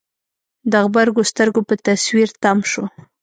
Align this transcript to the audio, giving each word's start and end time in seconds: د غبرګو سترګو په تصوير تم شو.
د 0.71 0.73
غبرګو 0.85 1.21
سترګو 1.31 1.61
په 1.69 1.75
تصوير 1.85 2.29
تم 2.41 2.57
شو. 2.71 2.83